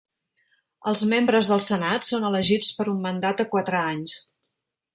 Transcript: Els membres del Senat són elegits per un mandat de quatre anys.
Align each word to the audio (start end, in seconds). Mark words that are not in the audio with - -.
Els 0.91 1.03
membres 1.11 1.49
del 1.51 1.61
Senat 1.65 2.07
són 2.09 2.25
elegits 2.31 2.71
per 2.79 2.89
un 2.95 2.99
mandat 3.07 3.43
de 3.43 3.47
quatre 3.55 3.83
anys. 3.93 4.17